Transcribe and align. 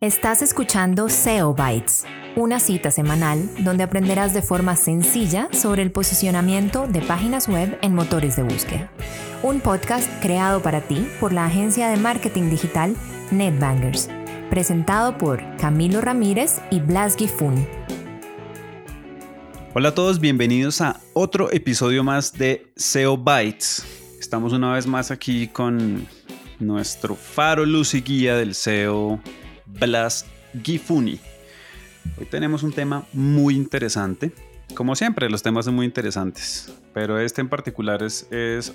Estás 0.00 0.42
escuchando 0.42 1.08
SEO 1.08 1.54
Bytes, 1.54 2.04
una 2.36 2.60
cita 2.60 2.92
semanal 2.92 3.50
donde 3.64 3.82
aprenderás 3.82 4.32
de 4.32 4.42
forma 4.42 4.76
sencilla 4.76 5.48
sobre 5.50 5.82
el 5.82 5.90
posicionamiento 5.90 6.86
de 6.86 7.00
páginas 7.00 7.48
web 7.48 7.76
en 7.82 7.96
motores 7.96 8.36
de 8.36 8.44
búsqueda. 8.44 8.92
Un 9.42 9.58
podcast 9.58 10.08
creado 10.22 10.62
para 10.62 10.82
ti 10.82 11.08
por 11.18 11.32
la 11.32 11.46
agencia 11.46 11.88
de 11.88 11.96
marketing 11.96 12.48
digital 12.48 12.94
NetBangers, 13.32 14.08
presentado 14.50 15.18
por 15.18 15.42
Camilo 15.56 16.00
Ramírez 16.00 16.60
y 16.70 16.78
Blas 16.78 17.16
Gifun. 17.16 17.66
Hola 19.74 19.88
a 19.88 19.94
todos, 19.96 20.20
bienvenidos 20.20 20.80
a 20.80 21.00
otro 21.12 21.50
episodio 21.50 22.04
más 22.04 22.32
de 22.34 22.70
SEO 22.76 23.16
Bytes. 23.16 23.84
Estamos 24.20 24.52
una 24.52 24.74
vez 24.74 24.86
más 24.86 25.10
aquí 25.10 25.48
con 25.48 26.06
nuestro 26.60 27.16
faro 27.16 27.66
luz 27.66 27.94
y 27.94 28.02
guía 28.02 28.36
del 28.36 28.54
SEO 28.54 29.18
Blas 29.80 30.26
Gifuni. 30.62 31.18
Hoy 32.18 32.26
tenemos 32.26 32.62
un 32.62 32.72
tema 32.72 33.06
muy 33.12 33.54
interesante. 33.54 34.32
Como 34.74 34.94
siempre, 34.94 35.30
los 35.30 35.42
temas 35.42 35.64
son 35.64 35.74
muy 35.74 35.86
interesantes, 35.86 36.72
pero 36.92 37.18
este 37.18 37.40
en 37.40 37.48
particular 37.48 38.02
es, 38.02 38.26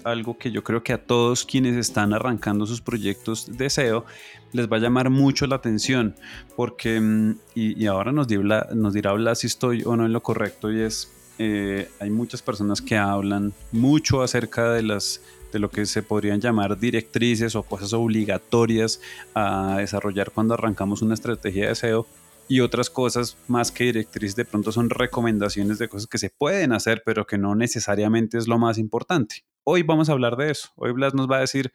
algo 0.04 0.38
que 0.38 0.52
yo 0.52 0.64
creo 0.64 0.84
que 0.84 0.92
a 0.92 0.98
todos 0.98 1.46
quienes 1.46 1.78
están 1.78 2.14
arrancando 2.14 2.66
sus 2.66 2.82
proyectos 2.82 3.58
de 3.58 3.70
SEO 3.70 4.06
les 4.54 4.68
va 4.68 4.78
a 4.78 4.80
llamar 4.80 5.12
mucho 5.12 5.46
la 5.46 5.56
atención, 5.56 6.16
porque, 6.56 7.00
mm, 7.00 7.36
y, 7.54 7.86
ahora 7.86 8.12
nos, 8.12 8.28
dirá, 8.28 8.70
nos 8.74 8.94
dirá 8.94 9.14
Blas 9.14 9.40
si 9.40 9.48
estoy 9.48 9.84
o 9.86 9.96
no 9.96 10.06
en 10.06 10.14
lo 10.14 10.24
correcto, 10.24 10.72
y 10.72 10.82
es, 10.82 11.12
eh, 11.38 11.90
hay 12.00 12.10
muchas 12.10 12.42
personas 12.42 12.82
que 12.82 12.98
hablan 12.98 13.54
mucho 13.72 14.24
acerca 14.24 14.72
de 14.72 14.82
las 14.82 15.22
de 15.54 15.60
lo 15.60 15.70
que 15.70 15.86
se 15.86 16.04
podrían 16.04 16.42
llamar 16.42 16.78
directrices 16.78 17.56
o 17.56 17.64
cosas 17.64 17.94
obligatorias 17.94 19.00
a 19.34 19.78
desarrollar 19.78 20.32
cuando 20.32 20.56
arrancamos 20.56 21.02
una 21.02 21.14
estrategia 21.14 21.68
de 21.68 21.76
SEO 21.76 22.08
y 22.50 22.60
otras 22.60 22.90
cosas 22.90 23.38
más 23.48 23.72
que 23.72 23.86
directrices 23.86 24.36
de 24.36 24.46
pronto 24.46 24.72
son 24.72 24.90
recomendaciones 24.90 25.80
de 25.80 25.88
cosas 25.88 26.08
que 26.08 26.18
se 26.18 26.30
pueden 26.30 26.74
hacer 26.74 27.04
pero 27.06 27.26
que 27.26 27.38
no 27.38 27.56
necesariamente 27.56 28.38
es 28.38 28.48
lo 28.48 28.60
más 28.60 28.78
importante. 28.78 29.46
Hoy 29.64 29.84
vamos 29.84 30.10
a 30.10 30.12
hablar 30.12 30.36
de 30.36 30.52
eso. 30.52 30.70
Hoy 30.76 30.92
Blas 30.92 31.14
nos 31.14 31.30
va 31.32 31.38
a 31.38 31.42
decir 31.42 31.72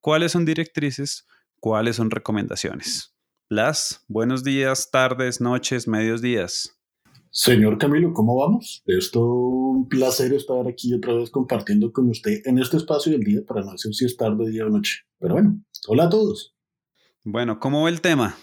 cuáles 0.00 0.32
son 0.32 0.44
directrices, 0.44 1.26
cuáles 1.58 1.96
son 1.96 2.10
recomendaciones. 2.10 3.14
Blas, 3.48 4.04
buenos 4.06 4.44
días, 4.44 4.90
tardes, 4.90 5.40
noches, 5.40 5.88
medios 5.88 6.22
días. 6.22 6.75
Señor 7.30 7.78
Camilo, 7.78 8.12
¿cómo 8.12 8.36
vamos? 8.36 8.82
Es 8.86 9.10
todo 9.10 9.34
un 9.34 9.88
placer 9.88 10.32
estar 10.32 10.66
aquí 10.66 10.94
otra 10.94 11.14
vez 11.14 11.30
compartiendo 11.30 11.92
con 11.92 12.08
usted 12.08 12.40
en 12.44 12.58
este 12.58 12.78
espacio 12.78 13.12
del 13.12 13.22
día 13.22 13.40
para 13.46 13.62
no 13.62 13.72
decir 13.72 13.94
si 13.94 14.04
es 14.04 14.16
tarde, 14.16 14.50
día 14.50 14.66
o 14.66 14.70
noche. 14.70 15.00
Pero 15.18 15.34
bueno, 15.34 15.60
hola 15.88 16.04
a 16.04 16.08
todos. 16.08 16.54
Bueno, 17.24 17.58
¿cómo 17.58 17.82
va 17.82 17.88
el 17.88 18.00
tema? 18.00 18.36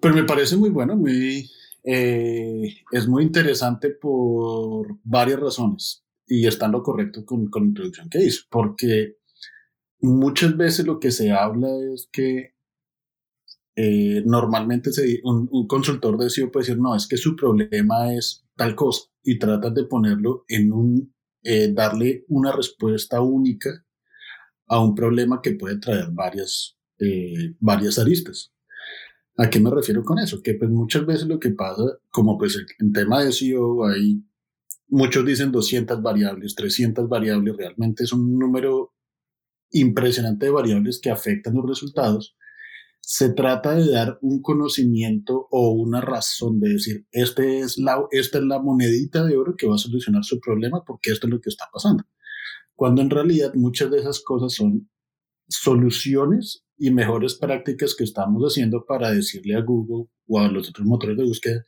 Pues 0.00 0.14
me 0.14 0.24
parece 0.24 0.56
muy 0.56 0.70
bueno, 0.70 0.96
muy, 0.96 1.50
eh, 1.82 2.74
es 2.92 3.08
muy 3.08 3.24
interesante 3.24 3.90
por 3.90 4.98
varias 5.02 5.40
razones 5.40 6.04
y 6.26 6.46
está 6.46 6.66
en 6.66 6.72
lo 6.72 6.82
correcto 6.82 7.24
con, 7.24 7.48
con 7.48 7.62
la 7.62 7.68
introducción 7.68 8.08
que 8.08 8.24
hizo, 8.24 8.44
porque 8.50 9.16
muchas 10.00 10.56
veces 10.56 10.86
lo 10.86 10.98
que 10.98 11.10
se 11.10 11.30
habla 11.30 11.68
es 11.92 12.08
que 12.10 12.53
eh, 13.76 14.22
normalmente 14.24 14.90
un, 15.24 15.66
consultor 15.66 16.16
de 16.16 16.30
SEO 16.30 16.50
puede 16.50 16.66
decir, 16.66 16.80
no, 16.80 16.94
es 16.94 17.08
que 17.08 17.16
su 17.16 17.34
problema 17.34 18.14
es 18.14 18.44
tal 18.56 18.76
cosa 18.76 19.08
y 19.22 19.38
tratan 19.38 19.74
de 19.74 19.84
ponerlo 19.84 20.44
en 20.48 20.72
un, 20.72 21.14
eh, 21.42 21.72
darle 21.72 22.24
una 22.28 22.52
respuesta 22.52 23.20
única 23.20 23.84
a 24.68 24.82
un 24.82 24.94
problema 24.94 25.40
que 25.42 25.54
puede 25.54 25.78
traer 25.78 26.10
varias, 26.12 26.78
eh, 26.98 27.54
varias 27.58 27.98
aristas. 27.98 28.52
¿A 29.36 29.50
qué 29.50 29.58
me 29.58 29.70
refiero 29.70 30.04
con 30.04 30.20
eso? 30.20 30.40
Que 30.40 30.54
pues 30.54 30.70
muchas 30.70 31.04
veces 31.04 31.26
lo 31.26 31.40
que 31.40 31.50
pasa, 31.50 31.82
como 32.10 32.38
pues 32.38 32.56
en 32.78 32.92
tema 32.92 33.24
de 33.24 33.32
SEO 33.32 33.84
hay, 33.86 34.22
muchos 34.86 35.26
dicen 35.26 35.50
200 35.50 36.00
variables, 36.00 36.54
300 36.54 37.08
variables, 37.08 37.56
realmente 37.56 38.04
es 38.04 38.12
un 38.12 38.38
número 38.38 38.94
impresionante 39.72 40.46
de 40.46 40.52
variables 40.52 41.00
que 41.00 41.10
afectan 41.10 41.54
los 41.54 41.66
resultados 41.66 42.36
se 43.06 43.34
trata 43.34 43.74
de 43.74 43.90
dar 43.90 44.18
un 44.22 44.40
conocimiento 44.40 45.46
o 45.50 45.72
una 45.72 46.00
razón 46.00 46.58
de 46.58 46.70
decir, 46.70 47.06
este 47.12 47.60
es 47.60 47.76
la, 47.76 48.02
esta 48.10 48.38
es 48.38 48.44
la 48.44 48.58
monedita 48.60 49.24
de 49.24 49.36
oro 49.36 49.56
que 49.56 49.66
va 49.66 49.74
a 49.74 49.78
solucionar 49.78 50.24
su 50.24 50.40
problema 50.40 50.82
porque 50.86 51.10
esto 51.10 51.26
es 51.26 51.32
lo 51.32 51.40
que 51.40 51.50
está 51.50 51.66
pasando. 51.70 52.04
Cuando 52.74 53.02
en 53.02 53.10
realidad 53.10 53.52
muchas 53.54 53.90
de 53.90 53.98
esas 53.98 54.20
cosas 54.20 54.54
son 54.54 54.90
soluciones 55.48 56.64
y 56.78 56.90
mejores 56.92 57.34
prácticas 57.34 57.94
que 57.94 58.04
estamos 58.04 58.42
haciendo 58.42 58.86
para 58.86 59.10
decirle 59.10 59.54
a 59.54 59.60
Google 59.60 60.08
o 60.26 60.40
a 60.40 60.48
los 60.48 60.70
otros 60.70 60.86
motores 60.86 61.18
de 61.18 61.24
búsqueda 61.24 61.64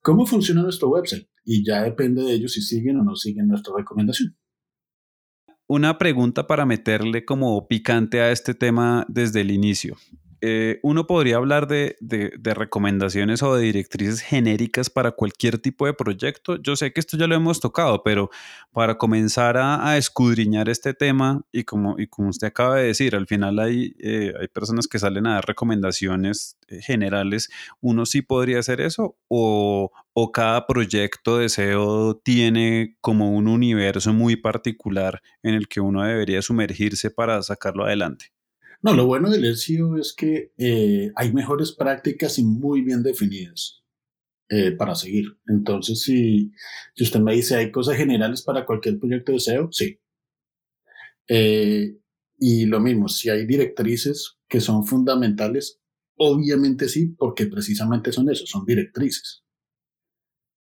cómo 0.00 0.24
funciona 0.24 0.62
nuestro 0.62 0.88
website. 0.88 1.28
Y 1.44 1.66
ya 1.66 1.82
depende 1.82 2.22
de 2.22 2.32
ellos 2.32 2.54
si 2.54 2.62
siguen 2.62 2.98
o 2.98 3.04
no 3.04 3.14
siguen 3.14 3.48
nuestra 3.48 3.74
recomendación. 3.76 4.36
Una 5.66 5.98
pregunta 5.98 6.46
para 6.46 6.64
meterle 6.64 7.26
como 7.26 7.68
picante 7.68 8.22
a 8.22 8.32
este 8.32 8.54
tema 8.54 9.04
desde 9.08 9.42
el 9.42 9.50
inicio. 9.50 9.96
Eh, 10.44 10.80
uno 10.82 11.06
podría 11.06 11.36
hablar 11.36 11.68
de, 11.68 11.96
recomendaciones 12.42 13.44
o 13.44 13.54
de 13.54 13.62
directrices 13.62 14.20
genéricas 14.20 14.90
para 14.90 15.12
cualquier 15.12 15.58
tipo 15.58 15.86
de 15.86 15.94
proyecto. 15.94 16.56
Yo 16.56 16.74
sé 16.74 16.92
que 16.92 16.98
esto 16.98 17.16
ya 17.16 17.28
lo 17.28 17.36
hemos 17.36 17.60
tocado, 17.60 18.02
pero 18.02 18.28
para 18.72 18.98
comenzar 18.98 19.56
a, 19.56 19.96
escudriñar 19.96 20.68
este 20.68 20.94
tema 20.94 21.42
y 21.52 21.62
como, 21.62 21.96
y 21.96 22.08
como 22.08 22.28
usted 22.30 22.48
acaba 22.48 22.76
de 22.76 22.86
decir, 22.88 23.14
al 23.14 23.28
final 23.28 23.60
hay, 23.60 23.94
eh, 24.00 24.34
hay 24.40 24.48
personas 24.48 24.88
que 24.88 24.98
salen 24.98 25.28
a 25.28 25.34
dar 25.34 25.46
recomendaciones 25.46 26.58
eh, 26.66 26.82
generales. 26.82 27.48
¿Uno 27.80 28.04
sí 28.04 28.20
podría 28.20 28.58
hacer 28.58 28.80
eso 28.80 29.16
o, 29.28 29.92
cada 30.34 30.66
proyecto 30.66 31.38
de 31.38 31.48
SEO 31.48 32.16
tiene 32.16 32.96
como 33.00 33.30
un 33.30 33.46
universo 33.46 34.12
muy 34.12 34.36
particular 34.36 35.22
en 35.42 35.54
el 35.54 35.68
que 35.68 35.80
uno 35.80 36.02
debería 36.02 36.42
sumergirse 36.42 37.10
para 37.10 37.42
sacarlo 37.42 37.84
adelante? 37.84 38.32
No, 38.82 38.94
lo 38.94 39.06
bueno 39.06 39.30
del 39.30 39.44
SEO 39.56 39.96
es 39.96 40.12
que 40.12 40.52
eh, 40.58 41.12
hay 41.14 41.32
mejores 41.32 41.72
prácticas 41.72 42.38
y 42.38 42.44
muy 42.44 42.82
bien 42.82 43.02
definidas 43.02 43.82
eh, 44.48 44.72
para 44.72 44.96
seguir. 44.96 45.26
Entonces, 45.46 46.00
si, 46.02 46.50
si 46.94 47.04
usted 47.04 47.20
me 47.20 47.34
dice, 47.34 47.56
¿hay 47.56 47.70
cosas 47.70 47.96
generales 47.96 48.42
para 48.42 48.66
cualquier 48.66 48.98
proyecto 48.98 49.32
de 49.32 49.40
SEO? 49.40 49.68
Sí. 49.70 50.00
Eh, 51.28 51.96
y 52.38 52.66
lo 52.66 52.80
mismo, 52.80 53.08
si 53.08 53.30
hay 53.30 53.46
directrices 53.46 54.36
que 54.48 54.60
son 54.60 54.84
fundamentales, 54.84 55.80
obviamente 56.16 56.88
sí, 56.88 57.06
porque 57.06 57.46
precisamente 57.46 58.10
son 58.10 58.30
eso, 58.30 58.46
son 58.46 58.64
directrices. 58.66 59.44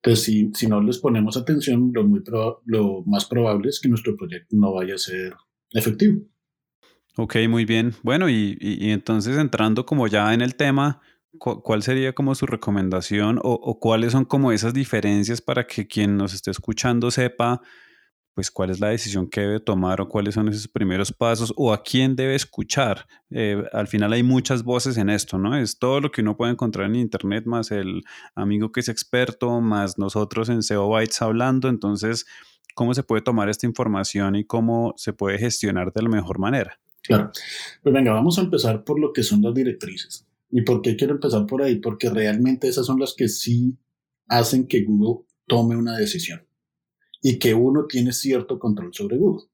Entonces, 0.02 0.24
si, 0.24 0.50
si 0.54 0.66
no 0.66 0.82
les 0.82 0.98
ponemos 0.98 1.36
atención, 1.38 1.90
lo, 1.94 2.04
muy 2.04 2.22
lo 2.66 3.02
más 3.04 3.24
probable 3.26 3.70
es 3.70 3.80
que 3.80 3.88
nuestro 3.88 4.16
proyecto 4.16 4.56
no 4.56 4.74
vaya 4.74 4.94
a 4.94 4.98
ser 4.98 5.34
efectivo. 5.72 6.22
Ok, 7.16 7.36
muy 7.48 7.64
bien. 7.64 7.94
Bueno, 8.02 8.28
y, 8.28 8.56
entonces 8.60 9.36
entrando 9.36 9.84
como 9.84 10.06
ya 10.06 10.32
en 10.32 10.40
el 10.40 10.54
tema, 10.54 11.00
¿cuál 11.38 11.82
sería 11.82 12.12
como 12.14 12.34
su 12.34 12.46
recomendación 12.46 13.38
o, 13.42 13.78
cuáles 13.80 14.12
son 14.12 14.24
como 14.24 14.52
esas 14.52 14.74
diferencias 14.74 15.40
para 15.40 15.66
que 15.66 15.86
quien 15.86 16.16
nos 16.16 16.34
esté 16.34 16.50
escuchando 16.50 17.10
sepa 17.10 17.60
pues 18.32 18.50
cuál 18.50 18.70
es 18.70 18.80
la 18.80 18.88
decisión 18.88 19.28
que 19.28 19.40
debe 19.40 19.60
tomar 19.60 20.00
o 20.00 20.08
cuáles 20.08 20.34
son 20.34 20.48
esos 20.48 20.68
primeros 20.68 21.12
pasos 21.12 21.52
o 21.56 21.72
a 21.72 21.82
quién 21.82 22.16
debe 22.16 22.36
escuchar? 22.36 23.06
Eh, 23.30 23.62
al 23.72 23.88
final 23.88 24.12
hay 24.12 24.22
muchas 24.22 24.62
voces 24.62 24.96
en 24.96 25.10
esto, 25.10 25.36
¿no? 25.36 25.56
Es 25.56 25.78
todo 25.78 26.00
lo 26.00 26.10
que 26.10 26.22
uno 26.22 26.36
puede 26.36 26.52
encontrar 26.52 26.86
en 26.86 26.96
internet 26.96 27.44
más 27.46 27.70
el 27.70 28.02
amigo 28.34 28.72
que 28.72 28.80
es 28.80 28.88
experto, 28.88 29.60
más 29.60 29.98
nosotros 29.98 30.48
en 30.48 30.62
SEO 30.62 30.88
Bytes 30.88 31.20
hablando, 31.22 31.68
entonces, 31.68 32.24
¿cómo 32.74 32.94
se 32.94 33.02
puede 33.02 33.20
tomar 33.20 33.48
esta 33.48 33.66
información 33.66 34.36
y 34.36 34.44
cómo 34.44 34.94
se 34.96 35.12
puede 35.12 35.38
gestionar 35.38 35.92
de 35.92 36.02
la 36.02 36.08
mejor 36.08 36.38
manera? 36.38 36.78
Claro. 37.02 37.30
Pues 37.82 37.94
venga, 37.94 38.12
vamos 38.12 38.38
a 38.38 38.42
empezar 38.42 38.84
por 38.84 39.00
lo 39.00 39.12
que 39.12 39.22
son 39.22 39.42
las 39.42 39.54
directrices. 39.54 40.26
¿Y 40.50 40.62
por 40.62 40.82
qué 40.82 40.96
quiero 40.96 41.14
empezar 41.14 41.46
por 41.46 41.62
ahí? 41.62 41.76
Porque 41.76 42.10
realmente 42.10 42.68
esas 42.68 42.86
son 42.86 42.98
las 42.98 43.14
que 43.14 43.28
sí 43.28 43.76
hacen 44.26 44.66
que 44.66 44.84
Google 44.84 45.24
tome 45.46 45.76
una 45.76 45.96
decisión 45.96 46.42
y 47.22 47.38
que 47.38 47.54
uno 47.54 47.86
tiene 47.86 48.12
cierto 48.12 48.58
control 48.58 48.92
sobre 48.94 49.16
Google. 49.16 49.46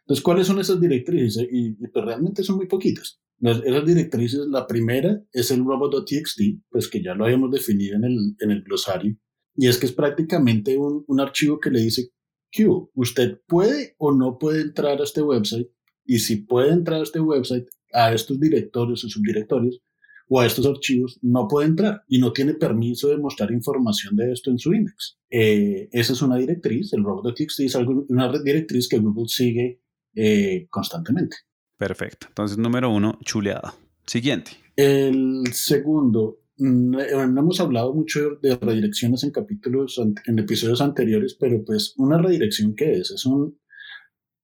Entonces, 0.00 0.22
¿cuáles 0.22 0.46
son 0.46 0.58
esas 0.58 0.80
directrices? 0.80 1.46
Y, 1.50 1.72
pues 1.72 2.04
realmente 2.04 2.42
son 2.42 2.56
muy 2.56 2.66
poquitas. 2.66 3.20
esas 3.40 3.86
directrices, 3.86 4.40
la 4.48 4.66
primera 4.66 5.22
es 5.32 5.50
el 5.50 5.64
robot.txt, 5.64 6.40
pues 6.70 6.88
que 6.88 7.02
ya 7.02 7.14
lo 7.14 7.24
habíamos 7.24 7.50
definido 7.50 7.96
en 7.96 8.04
el, 8.04 8.36
en 8.40 8.50
el 8.50 8.62
glosario, 8.62 9.16
y 9.54 9.66
es 9.66 9.76
que 9.76 9.86
es 9.86 9.92
prácticamente 9.92 10.76
un, 10.78 11.04
un 11.06 11.20
archivo 11.20 11.60
que 11.60 11.70
le 11.70 11.80
dice, 11.80 12.10
Q, 12.56 12.90
usted 12.94 13.40
puede 13.46 13.94
o 13.98 14.12
no 14.12 14.38
puede 14.38 14.62
entrar 14.62 15.00
a 15.00 15.04
este 15.04 15.20
website 15.20 15.68
y 16.08 16.20
si 16.20 16.36
puede 16.36 16.72
entrar 16.72 17.00
a 17.00 17.02
este 17.02 17.20
website, 17.20 17.66
a 17.92 18.12
estos 18.14 18.40
directorios 18.40 19.04
o 19.04 19.08
subdirectorios 19.08 19.82
o 20.30 20.40
a 20.40 20.46
estos 20.46 20.66
archivos, 20.66 21.18
no 21.20 21.46
puede 21.46 21.68
entrar 21.68 22.02
y 22.08 22.18
no 22.18 22.32
tiene 22.32 22.54
permiso 22.54 23.08
de 23.08 23.18
mostrar 23.18 23.52
información 23.52 24.16
de 24.16 24.32
esto 24.32 24.50
en 24.50 24.58
su 24.58 24.72
index. 24.72 25.18
Eh, 25.30 25.88
esa 25.92 26.14
es 26.14 26.22
una 26.22 26.36
directriz, 26.36 26.94
el 26.94 27.04
robot.txt 27.04 27.60
es 27.60 27.76
algo, 27.76 28.06
una 28.08 28.32
directriz 28.42 28.88
que 28.88 28.98
Google 28.98 29.28
sigue 29.28 29.82
eh, 30.14 30.66
constantemente. 30.70 31.36
Perfecto. 31.76 32.26
Entonces, 32.28 32.56
número 32.56 32.90
uno, 32.90 33.18
chuleada. 33.22 33.74
Siguiente. 34.06 34.52
El 34.76 35.42
segundo, 35.52 36.40
mm, 36.56 37.00
eh, 37.00 37.26
no 37.28 37.40
hemos 37.40 37.60
hablado 37.60 37.92
mucho 37.92 38.36
de 38.42 38.56
redirecciones 38.56 39.24
en 39.24 39.30
capítulos, 39.30 40.00
en 40.24 40.38
episodios 40.38 40.80
anteriores, 40.80 41.36
pero 41.38 41.62
pues 41.64 41.92
una 41.98 42.16
redirección 42.16 42.74
¿qué 42.74 42.92
es? 42.92 43.10
Es 43.10 43.26
un, 43.26 43.58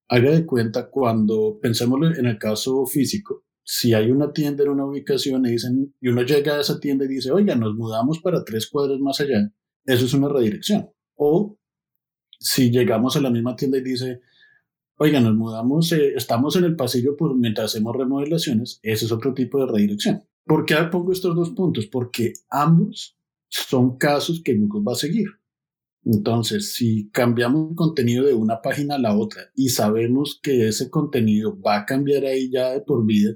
haga 0.07 0.31
de 0.31 0.45
cuenta 0.45 0.89
cuando 0.89 1.59
pensemos 1.61 2.17
en 2.17 2.25
el 2.25 2.37
caso 2.37 2.85
físico, 2.85 3.43
si 3.63 3.93
hay 3.93 4.11
una 4.11 4.31
tienda 4.31 4.63
en 4.63 4.69
una 4.69 4.85
ubicación 4.85 5.45
y, 5.45 5.51
dicen, 5.51 5.95
y 5.99 6.09
uno 6.09 6.21
llega 6.21 6.55
a 6.55 6.61
esa 6.61 6.79
tienda 6.79 7.05
y 7.05 7.07
dice, 7.07 7.31
oiga, 7.31 7.55
nos 7.55 7.75
mudamos 7.75 8.19
para 8.19 8.43
tres 8.43 8.69
cuadros 8.69 8.99
más 8.99 9.19
allá, 9.19 9.51
eso 9.85 10.05
es 10.05 10.13
una 10.13 10.29
redirección. 10.29 10.89
O 11.15 11.57
si 12.39 12.69
llegamos 12.69 13.15
a 13.15 13.21
la 13.21 13.31
misma 13.31 13.55
tienda 13.55 13.79
y 13.79 13.81
dice, 13.81 14.21
oiga, 14.97 15.19
nos 15.19 15.35
mudamos, 15.35 15.91
eh, 15.91 16.13
estamos 16.15 16.55
en 16.55 16.65
el 16.65 16.75
pasillo 16.75 17.17
por, 17.17 17.35
mientras 17.35 17.71
hacemos 17.71 17.95
remodelaciones, 17.95 18.79
ese 18.83 19.05
es 19.05 19.11
otro 19.11 19.33
tipo 19.33 19.59
de 19.59 19.71
redirección. 19.71 20.23
¿Por 20.45 20.65
qué 20.65 20.75
pongo 20.91 21.11
estos 21.11 21.35
dos 21.35 21.49
puntos? 21.51 21.87
Porque 21.87 22.33
ambos 22.49 23.17
son 23.49 23.97
casos 23.97 24.41
que 24.43 24.55
Google 24.55 24.83
va 24.87 24.91
a 24.91 24.95
seguir. 24.95 25.27
Entonces, 26.05 26.73
si 26.73 27.09
cambiamos 27.09 27.71
el 27.71 27.75
contenido 27.75 28.25
de 28.25 28.35
una 28.35 28.61
página 28.61 28.95
a 28.95 28.99
la 28.99 29.17
otra 29.17 29.49
y 29.55 29.69
sabemos 29.69 30.39
que 30.41 30.67
ese 30.67 30.89
contenido 30.89 31.59
va 31.59 31.77
a 31.77 31.85
cambiar 31.85 32.25
ahí 32.25 32.51
ya 32.51 32.71
de 32.71 32.81
por 32.81 33.05
vida, 33.05 33.33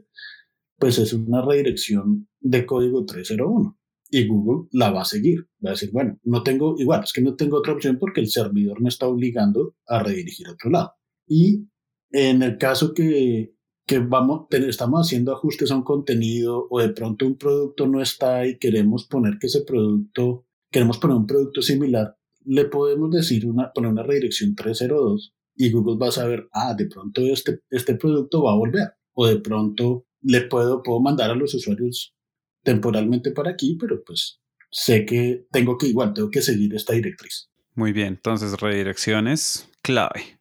pues 0.77 1.00
es 1.00 1.12
una 1.13 1.42
redirección 1.42 2.27
de 2.39 2.66
código 2.66 3.06
301 3.06 3.77
y 4.12 4.27
Google 4.27 4.68
la 4.71 4.92
va 4.92 5.01
a 5.01 5.06
seguir. 5.06 5.48
Va 5.66 5.71
a 5.71 5.74
decir, 5.74 5.92
bueno, 5.92 6.19
no 6.24 6.44
tengo, 6.44 6.75
igual, 6.77 7.04
es 7.04 7.12
que 7.12 7.21
no 7.21 7.36
tengo 7.36 7.57
otra 7.57 7.74
opción 7.74 7.98
porque 8.00 8.21
el 8.21 8.30
servidor 8.30 8.81
me 8.81 8.89
está 8.89 9.07
obligando 9.07 9.75
a 9.88 10.04
redirigir 10.04 10.48
a 10.48 10.51
otro 10.51 10.69
lado. 10.69 10.94
Y 11.27 11.68
en 12.12 12.44
el 12.44 12.57
caso 12.57 12.94
que, 12.94 13.56
que 13.86 14.00
vamos, 14.00 14.48
estamos 14.51 15.07
haciendo 15.07 15.33
ajustes 15.33 15.72
a 15.72 15.75
un 15.75 15.83
contenido 15.83 16.68
o 16.69 16.80
de 16.80 16.89
pronto 16.89 17.25
un 17.25 17.38
producto 17.38 17.88
no 17.88 18.01
está 18.01 18.45
y 18.45 18.60
queremos 18.60 19.07
poner 19.07 19.39
que 19.39 19.48
ese 19.48 19.62
producto, 19.62 20.45
queremos 20.72 21.00
poner 21.00 21.18
un 21.18 21.27
producto 21.27 21.62
similar, 21.62 22.15
le 22.50 22.66
podemos 22.66 23.12
decir 23.12 23.46
una, 23.46 23.72
poner 23.72 23.92
una 23.92 24.01
redirección 24.01 24.56
302 24.56 25.36
y 25.56 25.72
Google 25.72 25.98
va 26.01 26.07
a 26.07 26.12
saber, 26.12 26.48
ah, 26.51 26.74
de 26.74 26.88
pronto 26.88 27.22
este, 27.22 27.60
este 27.69 27.96
producto 27.96 28.44
va 28.44 28.54
a 28.54 28.57
volver. 28.57 28.88
O 29.13 29.28
de 29.28 29.40
pronto 29.40 30.07
le 30.22 30.42
puedo, 30.42 30.81
puedo 30.81 31.00
mandar 31.00 31.30
a 31.30 31.36
los 31.36 31.54
usuarios 31.54 32.16
temporalmente 32.63 33.31
para 33.31 33.51
aquí, 33.51 33.78
pero 33.80 34.01
pues 34.04 34.42
sé 34.72 35.06
que 35.06 35.46
tengo 35.51 35.78
que 35.78 35.88
igual, 35.88 36.13
tengo 36.13 36.31
que 36.31 36.42
seguir 36.42 36.74
esta 36.74 36.94
directriz. 36.94 37.50
Muy 37.75 37.92
bien, 37.92 38.07
entonces 38.07 38.60
redirecciones 38.60 39.69
clave. 39.84 40.38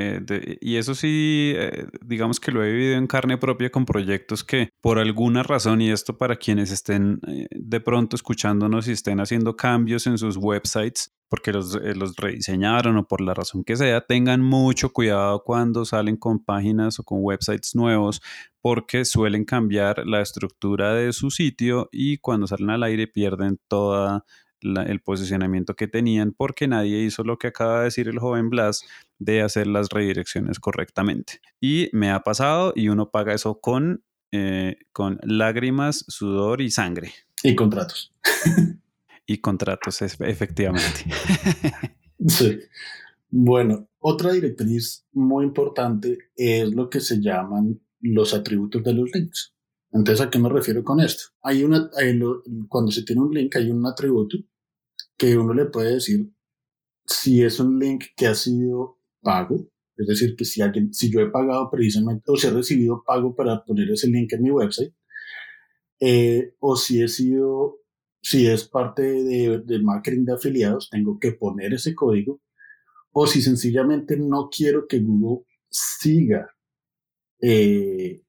Eh, 0.00 0.58
y 0.60 0.76
eso 0.76 0.94
sí, 0.94 1.52
eh, 1.56 1.88
digamos 2.04 2.38
que 2.38 2.52
lo 2.52 2.62
he 2.62 2.70
vivido 2.70 2.96
en 2.96 3.08
carne 3.08 3.36
propia 3.36 3.70
con 3.70 3.84
proyectos 3.84 4.44
que 4.44 4.70
por 4.80 5.00
alguna 5.00 5.42
razón, 5.42 5.80
y 5.80 5.90
esto 5.90 6.16
para 6.16 6.36
quienes 6.36 6.70
estén 6.70 7.20
eh, 7.26 7.48
de 7.50 7.80
pronto 7.80 8.14
escuchándonos 8.14 8.86
y 8.86 8.92
estén 8.92 9.18
haciendo 9.18 9.56
cambios 9.56 10.06
en 10.06 10.16
sus 10.16 10.36
websites, 10.36 11.12
porque 11.28 11.52
los, 11.52 11.74
los, 11.96 12.14
rediseñaron 12.16 12.96
o 12.96 13.08
por 13.08 13.20
la 13.20 13.34
razón 13.34 13.64
que 13.64 13.76
sea, 13.76 14.00
tengan 14.00 14.40
mucho 14.40 14.92
cuidado 14.92 15.42
cuando 15.42 15.84
salen 15.84 16.16
con 16.16 16.44
páginas 16.44 17.00
o 17.00 17.02
con 17.02 17.18
websites 17.20 17.74
nuevos, 17.74 18.22
porque 18.60 19.04
suelen 19.04 19.44
cambiar 19.44 20.06
la 20.06 20.20
estructura 20.20 20.94
de 20.94 21.12
su 21.12 21.30
sitio 21.32 21.88
y 21.90 22.18
cuando 22.18 22.46
salen 22.46 22.70
al 22.70 22.84
aire 22.84 23.08
pierden 23.08 23.58
toda 23.66 24.24
el 24.60 25.00
posicionamiento 25.00 25.74
que 25.74 25.88
tenían 25.88 26.32
porque 26.32 26.66
nadie 26.66 27.02
hizo 27.02 27.24
lo 27.24 27.38
que 27.38 27.48
acaba 27.48 27.78
de 27.78 27.84
decir 27.84 28.08
el 28.08 28.18
joven 28.18 28.50
Blas 28.50 28.84
de 29.18 29.42
hacer 29.42 29.66
las 29.66 29.88
redirecciones 29.90 30.58
correctamente. 30.58 31.40
Y 31.60 31.90
me 31.92 32.10
ha 32.10 32.20
pasado 32.20 32.72
y 32.74 32.88
uno 32.88 33.10
paga 33.10 33.34
eso 33.34 33.60
con, 33.60 34.02
eh, 34.32 34.76
con 34.92 35.18
lágrimas, 35.22 36.04
sudor 36.08 36.60
y 36.60 36.70
sangre. 36.70 37.12
Y 37.42 37.54
contratos. 37.54 38.12
y 39.26 39.38
contratos, 39.38 40.02
efectivamente. 40.02 41.06
sí. 42.26 42.58
Bueno, 43.30 43.88
otra 43.98 44.32
directriz 44.32 45.06
muy 45.12 45.44
importante 45.44 46.18
es 46.34 46.72
lo 46.72 46.88
que 46.88 47.00
se 47.00 47.20
llaman 47.20 47.80
los 48.00 48.32
atributos 48.32 48.82
de 48.82 48.94
los 48.94 49.10
links. 49.12 49.54
Entonces, 49.92 50.26
¿a 50.26 50.30
qué 50.30 50.38
me 50.38 50.48
refiero 50.48 50.84
con 50.84 51.00
esto? 51.00 51.24
Hay 51.42 51.64
una, 51.64 51.90
cuando 52.68 52.92
se 52.92 53.04
tiene 53.04 53.22
un 53.22 53.32
link, 53.32 53.56
hay 53.56 53.70
un 53.70 53.84
atributo 53.86 54.36
que 55.16 55.36
uno 55.36 55.54
le 55.54 55.66
puede 55.66 55.94
decir 55.94 56.30
si 57.04 57.42
es 57.42 57.58
un 57.58 57.78
link 57.78 58.04
que 58.16 58.26
ha 58.26 58.34
sido 58.34 58.98
pago, 59.22 59.66
es 59.96 60.06
decir, 60.06 60.36
que 60.36 60.44
si 60.44 60.60
alguien, 60.62 60.92
si 60.92 61.10
yo 61.10 61.20
he 61.20 61.30
pagado 61.30 61.70
precisamente, 61.70 62.30
o 62.30 62.36
si 62.36 62.46
he 62.46 62.50
recibido 62.50 63.02
pago 63.04 63.34
para 63.34 63.64
poner 63.64 63.90
ese 63.90 64.08
link 64.08 64.32
en 64.32 64.42
mi 64.42 64.50
website, 64.50 64.94
eh, 66.00 66.54
o 66.60 66.76
si 66.76 67.02
he 67.02 67.08
sido, 67.08 67.78
si 68.22 68.46
es 68.46 68.64
parte 68.68 69.02
de, 69.02 69.58
del 69.64 69.82
marketing 69.82 70.24
de 70.24 70.34
afiliados, 70.34 70.88
tengo 70.90 71.18
que 71.18 71.32
poner 71.32 71.74
ese 71.74 71.94
código, 71.94 72.40
o 73.12 73.26
si 73.26 73.42
sencillamente 73.42 74.16
no 74.16 74.48
quiero 74.50 74.86
que 74.86 75.00
Google 75.00 75.44
siga 75.70 76.54
eh, 77.40 78.22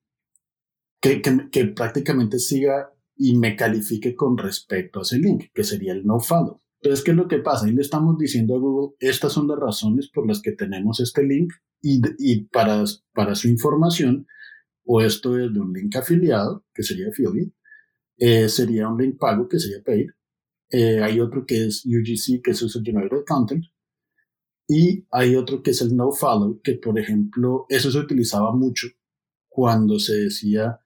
que, 1.00 1.66
prácticamente 1.76 2.40
siga 2.40 2.94
y 3.16 3.38
me 3.38 3.56
califique 3.56 4.16
con 4.16 4.38
respecto 4.38 5.00
a 5.00 5.02
ese 5.04 5.18
link, 5.18 5.46
que 5.54 5.64
sería 5.64 5.94
el 5.94 6.06
no 6.06 6.20
follow. 6.20 6.62
Entonces, 6.82 7.04
¿qué 7.04 7.12
es 7.12 7.18
lo 7.18 7.28
que 7.28 7.40
pasa? 7.40 7.66
Ahí 7.66 7.74
le 7.74 7.82
estamos 7.82 8.18
diciendo 8.18 8.56
a 8.56 8.60
Google, 8.60 8.96
estas 9.00 9.34
son 9.34 9.48
las 9.48 9.60
razones 9.60 10.10
por 10.10 10.28
las 10.28 10.42
que 10.42 10.54
tenemos 10.54 11.00
este 11.00 11.24
link 11.24 11.52
y, 11.82 12.02
y 12.18 12.46
para, 12.46 12.84
para 13.14 13.36
su 13.36 13.50
información, 13.50 14.26
o 14.86 15.02
esto 15.02 15.38
es 15.38 15.54
de 15.54 15.60
un 15.60 15.74
link 15.74 15.96
afiliado, 15.96 16.66
que 16.74 16.84
sería 16.84 17.10
affiliate, 17.10 17.54
eh, 18.18 18.50
sería 18.50 18.88
un 18.88 19.02
link 19.02 19.18
pago, 19.18 19.48
que 19.48 19.60
sería 19.60 19.84
paid. 19.84 20.10
Eh, 20.72 21.02
hay 21.02 21.20
otro 21.20 21.46
que 21.46 21.66
es 21.66 21.86
UGC, 21.86 22.42
que 22.44 22.52
es 22.52 22.62
User 22.62 22.84
Generated 22.84 23.26
Content. 23.28 23.66
Y 24.68 25.08
hay 25.12 25.36
otro 25.36 25.64
que 25.64 25.72
es 25.72 25.82
el 25.82 25.96
no 25.96 26.12
follow, 26.12 26.62
que 26.62 26.76
por 26.76 27.00
ejemplo, 27.00 27.66
eso 27.70 27.92
se 27.92 27.98
utilizaba 27.98 28.54
mucho 28.54 28.88
cuando 29.60 30.00
se 30.00 30.14
decía, 30.14 30.80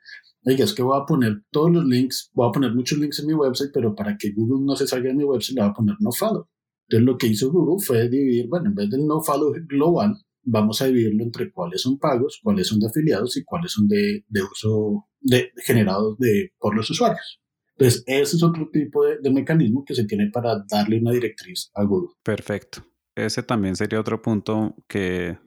oiga, 0.44 0.66
es 0.66 0.74
que 0.74 0.82
voy 0.82 1.00
a 1.00 1.06
poner 1.06 1.44
todos 1.52 1.70
los 1.70 1.86
links, 1.86 2.32
voy 2.34 2.50
a 2.50 2.52
poner 2.52 2.74
muchos 2.74 2.98
links 2.98 3.20
en 3.20 3.28
mi 3.28 3.34
website, 3.36 3.70
pero 3.72 3.94
para 3.94 4.18
que 4.18 4.32
Google 4.32 4.66
no 4.66 4.76
se 4.76 4.88
salga 4.88 5.10
de 5.10 5.14
mi 5.14 5.24
website, 5.24 5.58
le 5.58 5.62
voy 5.62 5.70
a 5.70 5.74
poner 5.76 5.96
no 6.00 6.12
follow. 6.12 6.50
Entonces 6.88 7.06
lo 7.06 7.16
que 7.20 7.28
hizo 7.28 7.52
Google 7.52 7.86
fue 7.86 8.10
dividir, 8.10 8.48
bueno, 8.48 8.70
en 8.70 8.74
vez 8.74 8.90
del 8.90 9.06
no 9.06 9.22
follow 9.22 9.54
global, 9.68 10.18
vamos 10.42 10.82
a 10.82 10.88
dividirlo 10.88 11.24
entre 11.24 11.52
cuáles 11.52 11.84
son 11.84 12.00
pagos, 12.00 12.40
cuáles 12.42 12.66
son 12.66 12.80
de 12.80 12.88
afiliados 12.88 13.38
y 13.38 13.44
cuáles 13.44 13.74
son 13.74 13.88
de, 13.88 14.26
de 14.28 14.42
uso 14.42 15.06
de, 15.22 15.52
generados 15.58 16.18
de, 16.18 16.52
por 16.58 16.76
los 16.76 16.90
usuarios. 16.90 17.40
Entonces, 17.78 18.04
ese 18.08 18.38
es 18.38 18.42
otro 18.42 18.70
tipo 18.74 19.06
de, 19.06 19.20
de 19.20 19.30
mecanismo 19.30 19.86
que 19.86 19.94
se 19.94 20.06
tiene 20.06 20.32
para 20.32 20.66
darle 20.68 21.00
una 21.00 21.12
directriz 21.12 21.70
a 21.76 21.84
Google. 21.84 22.16
Perfecto. 22.24 22.84
Ese 23.14 23.44
también 23.44 23.76
sería 23.76 24.00
otro 24.00 24.20
punto 24.20 24.76
que 24.88 25.38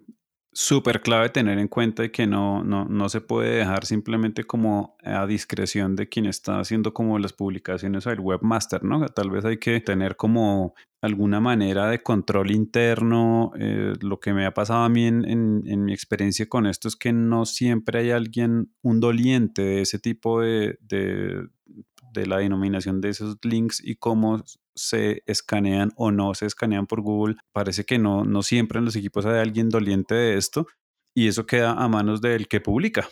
súper 0.56 1.02
clave 1.02 1.28
tener 1.28 1.58
en 1.58 1.68
cuenta 1.68 2.02
y 2.02 2.08
que 2.08 2.26
no, 2.26 2.64
no, 2.64 2.86
no, 2.86 3.10
se 3.10 3.20
puede 3.20 3.58
dejar 3.58 3.84
simplemente 3.84 4.44
como 4.44 4.96
a 5.04 5.26
discreción 5.26 5.96
de 5.96 6.08
quien 6.08 6.25
está 6.25 6.60
haciendo 6.60 6.94
como 6.94 7.18
las 7.18 7.34
publicaciones 7.34 8.06
al 8.06 8.20
webmaster, 8.20 8.82
¿no? 8.82 9.06
Tal 9.08 9.30
vez 9.30 9.44
hay 9.44 9.58
que 9.58 9.78
tener 9.82 10.16
como 10.16 10.75
alguna 11.02 11.40
manera 11.40 11.90
de 11.90 12.02
control 12.02 12.52
interno. 12.52 13.52
Eh, 13.58 13.92
lo 14.00 14.18
que 14.18 14.32
me 14.32 14.46
ha 14.46 14.54
pasado 14.54 14.84
a 14.84 14.88
mí 14.88 15.06
en, 15.06 15.26
en, 15.26 15.84
mi 15.84 15.92
experiencia 15.92 16.48
con 16.48 16.66
esto 16.66 16.88
es 16.88 16.96
que 16.96 17.12
no 17.12 17.44
siempre 17.44 17.98
hay 17.98 18.10
alguien, 18.12 18.72
un 18.80 18.98
doliente 18.98 19.60
de 19.60 19.82
ese 19.82 19.98
tipo 19.98 20.40
de, 20.40 20.78
de, 20.80 21.48
de 22.14 22.26
la 22.26 22.38
denominación 22.38 23.02
de 23.02 23.10
esos 23.10 23.36
links 23.42 23.82
y 23.84 23.96
cómo 23.96 24.42
se 24.76 25.23
escanean 25.26 25.92
o 25.97 26.12
no 26.12 26.35
se 26.35 26.47
escanean 26.47 26.87
por 26.87 27.00
Google. 27.00 27.37
Parece 27.52 27.85
que 27.85 27.99
no, 27.99 28.25
no 28.25 28.42
siempre 28.42 28.78
en 28.78 28.85
los 28.85 28.95
equipos 28.95 29.26
hay 29.26 29.40
alguien 29.40 29.71
doliente 29.71 30.14
de 30.14 30.37
esto 30.37 30.66
y 31.14 31.28
eso 31.28 31.47
queda 31.47 31.73
a 31.73 31.88
manos 31.88 32.21
del 32.21 32.47
que 32.47 32.61
publica. 32.61 33.09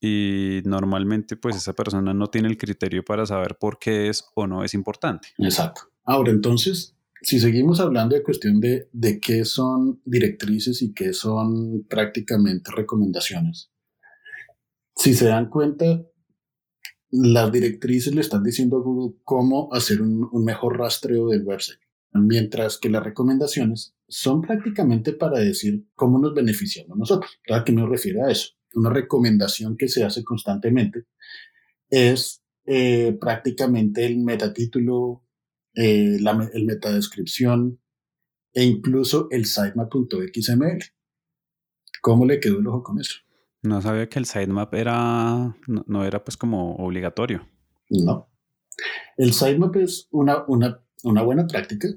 Y 0.00 0.62
normalmente 0.64 1.36
pues 1.36 1.56
esa 1.56 1.74
persona 1.74 2.14
no 2.14 2.28
tiene 2.28 2.48
el 2.48 2.56
criterio 2.56 3.04
para 3.04 3.26
saber 3.26 3.58
por 3.58 3.78
qué 3.78 4.08
es 4.08 4.24
o 4.34 4.46
no 4.46 4.64
es 4.64 4.72
importante. 4.72 5.28
Exacto. 5.36 5.82
Ahora 6.04 6.30
entonces, 6.30 6.96
si 7.20 7.38
seguimos 7.38 7.80
hablando 7.80 8.14
de 8.14 8.22
cuestión 8.22 8.60
de, 8.60 8.88
de 8.92 9.20
qué 9.20 9.44
son 9.44 10.00
directrices 10.04 10.80
y 10.80 10.94
qué 10.94 11.12
son 11.12 11.84
prácticamente 11.88 12.70
recomendaciones, 12.70 13.70
si 14.96 15.14
se 15.14 15.26
dan 15.26 15.50
cuenta, 15.50 16.02
las 17.10 17.50
directrices 17.50 18.14
le 18.14 18.20
están 18.20 18.42
diciendo 18.42 18.76
a 18.76 18.82
Google 18.82 19.16
cómo 19.24 19.68
hacer 19.72 20.00
un, 20.00 20.28
mejor 20.44 20.78
rastreo 20.78 21.28
del 21.28 21.42
website, 21.42 21.80
mientras 22.12 22.78
que 22.78 22.88
las 22.88 23.02
recomendaciones 23.02 23.94
son 24.08 24.40
prácticamente 24.42 25.12
para 25.12 25.38
decir 25.38 25.86
cómo 25.94 26.18
nos 26.18 26.34
beneficiamos 26.34 26.96
nosotros. 26.96 27.40
¿A 27.50 27.64
qué 27.64 27.72
me 27.72 27.86
refiero 27.86 28.24
a 28.24 28.30
eso? 28.30 28.50
Una 28.74 28.90
recomendación 28.90 29.76
que 29.76 29.88
se 29.88 30.04
hace 30.04 30.22
constantemente 30.22 31.06
es 31.88 32.42
eh, 32.66 33.16
prácticamente 33.20 34.06
el 34.06 34.18
metatítulo, 34.18 35.24
eh, 35.74 36.18
la, 36.20 36.48
el 36.52 36.64
metadescripción 36.64 37.80
e 38.52 38.64
incluso 38.64 39.28
el 39.30 39.46
sitemap.xml. 39.46 40.84
¿Cómo 42.00 42.24
le 42.24 42.40
quedó 42.40 42.60
el 42.60 42.66
ojo 42.68 42.82
con 42.82 43.00
eso? 43.00 43.16
No 43.62 43.82
sabía 43.82 44.08
que 44.08 44.18
el 44.18 44.24
sitemap 44.24 44.72
era, 44.74 45.56
no, 45.66 46.04
era 46.04 46.24
pues 46.24 46.36
como 46.36 46.76
obligatorio. 46.76 47.46
No. 47.90 48.28
El 49.16 49.32
sitemap 49.32 49.76
es 49.76 50.08
una, 50.10 50.44
una, 50.46 50.82
una 51.02 51.22
buena 51.22 51.46
práctica, 51.46 51.88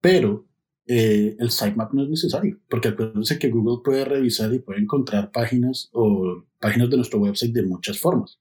pero 0.00 0.48
eh, 0.86 1.36
el 1.38 1.50
sitemap 1.50 1.92
no 1.92 2.04
es 2.04 2.08
necesario, 2.08 2.58
porque 2.68 2.88
acuérdense 2.88 3.38
que 3.38 3.50
Google 3.50 3.82
puede 3.84 4.04
revisar 4.04 4.52
y 4.54 4.60
puede 4.60 4.80
encontrar 4.80 5.30
páginas 5.30 5.90
o 5.92 6.46
páginas 6.58 6.90
de 6.90 6.96
nuestro 6.96 7.20
website 7.20 7.52
de 7.52 7.62
muchas 7.62 7.98
formas. 7.98 8.40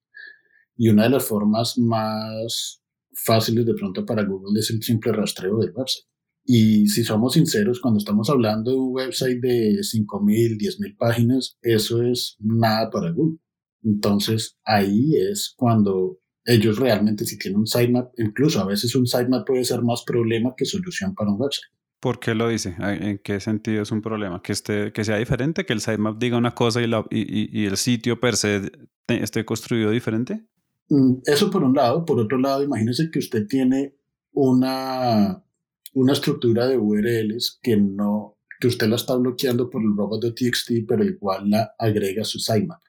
Y 0.77 0.87
una 0.89 1.03
de 1.03 1.09
las 1.09 1.25
formas 1.25 1.77
más 1.77 2.81
fáciles 3.13 3.65
de 3.65 3.73
pronto 3.73 4.05
para 4.05 4.23
Google 4.23 4.59
es 4.59 4.69
el 4.69 4.81
simple 4.81 5.11
rastreo 5.11 5.57
del 5.59 5.73
website. 5.75 6.08
Y 6.51 6.87
si 6.87 7.03
somos 7.03 7.33
sinceros, 7.33 7.79
cuando 7.79 7.99
estamos 7.99 8.27
hablando 8.27 8.71
de 8.71 8.77
un 8.77 8.95
website 8.95 9.39
de 9.39 9.81
5.000, 9.81 10.57
10.000 10.57 10.97
páginas, 10.97 11.59
eso 11.61 12.01
es 12.01 12.37
nada 12.39 12.89
para 12.89 13.11
Google. 13.11 13.37
Entonces 13.83 14.57
ahí 14.63 15.15
es 15.15 15.53
cuando 15.55 16.17
ellos 16.43 16.79
realmente 16.79 17.23
si 17.25 17.37
tienen 17.37 17.59
un 17.59 17.67
sitemap, 17.67 18.13
incluso 18.17 18.59
a 18.59 18.65
veces 18.65 18.95
un 18.95 19.05
sitemap 19.05 19.45
puede 19.45 19.63
ser 19.63 19.83
más 19.83 20.03
problema 20.03 20.55
que 20.57 20.65
solución 20.65 21.13
para 21.13 21.29
un 21.29 21.39
website. 21.39 21.69
¿Por 21.99 22.19
qué 22.19 22.33
lo 22.33 22.49
dice? 22.49 22.75
¿En 22.79 23.19
qué 23.19 23.39
sentido 23.39 23.83
es 23.83 23.91
un 23.91 24.01
problema? 24.01 24.41
¿Que, 24.41 24.53
esté, 24.53 24.91
que 24.91 25.03
sea 25.03 25.17
diferente? 25.17 25.67
¿Que 25.67 25.73
el 25.73 25.81
sitemap 25.81 26.17
diga 26.17 26.35
una 26.35 26.55
cosa 26.55 26.81
y, 26.81 26.87
la, 26.87 27.05
y, 27.11 27.61
y, 27.61 27.67
el 27.67 27.77
sitio 27.77 28.19
per 28.19 28.35
se 28.35 28.71
esté 29.07 29.45
construido 29.45 29.91
diferente? 29.91 30.47
Mm, 30.89 31.17
eso 31.27 31.51
por 31.51 31.63
un 31.63 31.75
lado. 31.75 32.05
Por 32.05 32.19
otro 32.19 32.39
lado, 32.39 32.63
imagínese 32.63 33.11
que 33.11 33.19
usted 33.19 33.45
tiene 33.45 33.93
una, 34.31 35.43
una 35.93 36.13
estructura 36.13 36.67
de 36.67 36.77
URLs 36.77 37.59
que 37.61 37.77
no 37.77 38.37
que 38.59 38.67
usted 38.67 38.87
la 38.87 38.97
está 38.97 39.15
bloqueando 39.15 39.69
por 39.69 39.81
el 39.81 39.95
robot.txt, 39.95 40.71
pero 40.85 41.03
igual 41.03 41.49
la 41.49 41.75
agrega 41.79 42.23
a 42.23 42.25
su 42.25 42.39
sitemap. 42.39 42.81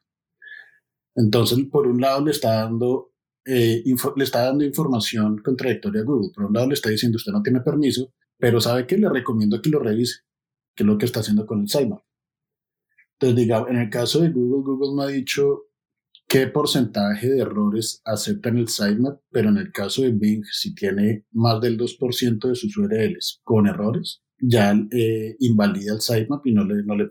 Entonces, 1.15 1.59
por 1.71 1.87
un 1.87 2.01
lado 2.01 2.25
le 2.25 2.33
está 2.33 2.55
dando 2.55 3.13
eh, 3.47 3.83
le 4.17 4.25
está 4.25 4.45
dando 4.45 4.65
información 4.65 5.39
contradictoria 5.39 6.03
a 6.03 6.05
Google. 6.05 6.31
Por 6.35 6.47
un 6.47 6.53
lado 6.53 6.69
le 6.69 6.75
está 6.75 6.91
diciendo 6.91 7.17
usted 7.17 7.33
no 7.33 7.43
tiene 7.43 7.61
permiso, 7.61 8.13
pero 8.37 8.61
sabe 8.61 8.87
que 8.87 8.99
le 8.99 9.09
recomiendo 9.09 9.63
que 9.63 9.71
lo 9.71 9.79
revise, 9.79 10.21
que 10.75 10.83
es 10.83 10.87
lo 10.87 10.99
que 10.99 11.07
está 11.07 11.21
haciendo 11.21 11.47
con 11.47 11.61
el 11.61 11.69
sitemap. 11.69 12.03
Entonces, 13.13 13.37
diga, 13.37 13.67
en 13.69 13.77
el 13.77 13.91
caso 13.91 14.21
de 14.21 14.31
Google, 14.31 14.65
Google 14.65 14.97
no 14.97 15.03
ha 15.03 15.09
dicho 15.09 15.70
qué 16.31 16.47
porcentaje 16.47 17.29
de 17.29 17.41
errores 17.41 18.01
aceptan 18.05 18.57
el 18.57 18.69
sitemap, 18.69 19.21
pero 19.31 19.49
en 19.49 19.59
el 19.59 19.73
caso 19.73 20.03
de 20.03 20.13
Bing, 20.13 20.45
si 20.45 20.75
tiene 20.75 21.27
más 21.33 21.61
del 21.61 21.77
2% 21.77 22.49
de 22.49 22.55
sus 22.55 22.77
URLs 22.77 23.41
con 23.43 23.67
errores, 23.67 24.23
ya 24.39 24.73
eh, 24.93 25.35
invalida 25.41 25.93
el 25.93 26.01
sitemap 26.01 26.47
y 26.47 26.53
no 26.53 26.65
le, 26.65 26.85
no 26.85 26.95
le 26.95 27.11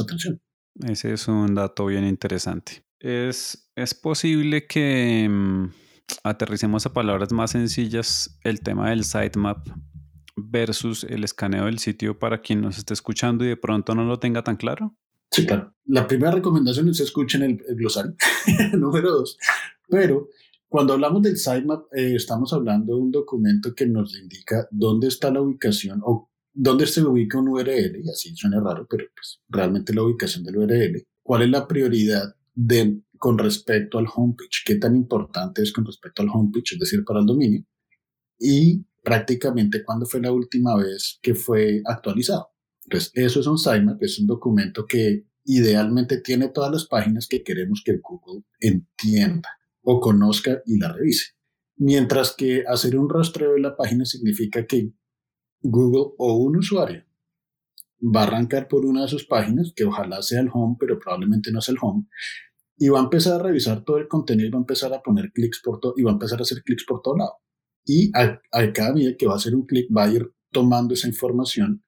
atención. 0.00 0.40
Ese 0.86 1.14
es 1.14 1.26
un 1.26 1.54
dato 1.54 1.86
bien 1.86 2.04
interesante. 2.04 2.84
Es, 3.00 3.70
es 3.74 3.94
posible 3.94 4.66
que 4.66 5.26
mm, 5.28 5.70
aterricemos 6.24 6.84
a 6.84 6.92
palabras 6.92 7.32
más 7.32 7.52
sencillas 7.52 8.38
el 8.44 8.60
tema 8.60 8.90
del 8.90 9.04
sitemap 9.04 9.66
versus 10.36 11.04
el 11.04 11.24
escaneo 11.24 11.64
del 11.64 11.78
sitio 11.78 12.18
para 12.18 12.42
quien 12.42 12.60
nos 12.60 12.76
esté 12.76 12.92
escuchando 12.92 13.44
y 13.44 13.48
de 13.48 13.56
pronto 13.56 13.94
no 13.94 14.04
lo 14.04 14.18
tenga 14.18 14.44
tan 14.44 14.56
claro? 14.56 14.94
Sí, 15.30 15.46
claro. 15.46 15.74
La 15.86 16.06
primera 16.06 16.32
recomendación 16.32 16.88
es 16.88 17.00
escuchen 17.00 17.42
el, 17.42 17.62
el 17.66 17.76
glosario, 17.76 18.14
número 18.78 19.10
dos. 19.10 19.38
Pero 19.88 20.28
cuando 20.68 20.92
hablamos 20.92 21.22
del 21.22 21.38
sitemap, 21.38 21.86
eh, 21.94 22.14
estamos 22.14 22.52
hablando 22.52 22.94
de 22.94 23.00
un 23.00 23.10
documento 23.10 23.74
que 23.74 23.86
nos 23.86 24.18
indica 24.18 24.68
dónde 24.70 25.08
está 25.08 25.30
la 25.30 25.40
ubicación 25.40 26.02
o 26.04 26.30
dónde 26.52 26.86
se 26.86 27.02
ubica 27.02 27.38
un 27.38 27.48
URL, 27.48 28.02
y 28.04 28.10
así 28.10 28.34
suena 28.36 28.60
raro, 28.60 28.86
pero 28.88 29.06
pues 29.14 29.40
realmente 29.48 29.94
la 29.94 30.02
ubicación 30.02 30.44
del 30.44 30.58
URL, 30.58 31.06
cuál 31.22 31.42
es 31.42 31.50
la 31.50 31.66
prioridad 31.66 32.34
de, 32.54 33.00
con 33.16 33.38
respecto 33.38 33.98
al 33.98 34.08
homepage, 34.14 34.64
qué 34.66 34.74
tan 34.74 34.94
importante 34.94 35.62
es 35.62 35.72
con 35.72 35.86
respecto 35.86 36.20
al 36.20 36.28
homepage, 36.28 36.74
es 36.74 36.78
decir, 36.80 37.02
para 37.04 37.20
el 37.20 37.26
dominio, 37.26 37.64
y 38.38 38.84
prácticamente 39.02 39.82
cuándo 39.82 40.04
fue 40.04 40.20
la 40.20 40.32
última 40.32 40.76
vez 40.76 41.18
que 41.22 41.34
fue 41.34 41.80
actualizado. 41.86 42.50
Entonces, 42.88 43.12
eso 43.12 43.40
es 43.40 43.46
un 43.46 43.58
sitemap, 43.58 44.02
es 44.02 44.18
un 44.18 44.26
documento 44.26 44.86
que 44.86 45.26
idealmente 45.44 46.22
tiene 46.22 46.48
todas 46.48 46.72
las 46.72 46.86
páginas 46.86 47.26
que 47.28 47.42
queremos 47.42 47.82
que 47.84 47.98
Google 47.98 48.44
entienda 48.60 49.50
o 49.82 50.00
conozca 50.00 50.62
y 50.64 50.78
la 50.78 50.90
revise. 50.90 51.34
Mientras 51.76 52.34
que 52.34 52.64
hacer 52.66 52.98
un 52.98 53.10
rastreo 53.10 53.52
de 53.52 53.60
la 53.60 53.76
página 53.76 54.06
significa 54.06 54.66
que 54.66 54.90
Google 55.60 56.14
o 56.16 56.36
un 56.36 56.56
usuario 56.56 57.04
va 58.00 58.22
a 58.22 58.26
arrancar 58.26 58.68
por 58.68 58.86
una 58.86 59.02
de 59.02 59.08
sus 59.08 59.26
páginas, 59.26 59.74
que 59.76 59.84
ojalá 59.84 60.22
sea 60.22 60.40
el 60.40 60.48
home, 60.50 60.76
pero 60.80 60.98
probablemente 60.98 61.52
no 61.52 61.58
es 61.58 61.68
el 61.68 61.76
home, 61.80 62.06
y 62.78 62.88
va 62.88 63.00
a 63.00 63.04
empezar 63.04 63.38
a 63.38 63.42
revisar 63.42 63.84
todo 63.84 63.98
el 63.98 64.08
contenido 64.08 64.52
va 64.52 64.58
a 64.58 64.60
empezar 64.60 64.94
a 64.94 65.02
poner 65.02 65.30
clics 65.32 65.60
por 65.62 65.78
todo 65.80 65.94
y 65.96 66.04
va 66.04 66.12
a 66.12 66.14
empezar 66.14 66.38
a 66.38 66.42
hacer 66.42 66.62
clics 66.62 66.84
por 66.84 67.02
todo 67.02 67.16
lado 67.16 67.32
y 67.84 68.12
a, 68.14 68.40
cada 68.72 68.92
medida 68.92 69.16
que 69.16 69.26
va 69.26 69.32
a 69.32 69.36
hacer 69.36 69.54
un 69.54 69.66
clic 69.66 69.88
va 69.94 70.04
a 70.04 70.10
ir 70.10 70.32
tomando 70.52 70.94
esa 70.94 71.08
información 71.08 71.82